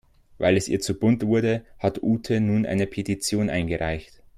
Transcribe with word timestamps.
Weil 0.39 0.57
es 0.57 0.67
ihr 0.67 0.79
zu 0.79 0.95
bunt 0.97 1.23
wurde, 1.27 1.63
hat 1.77 2.01
Ute 2.01 2.41
nun 2.41 2.65
eine 2.65 2.87
Petition 2.87 3.51
eingereicht. 3.51 4.23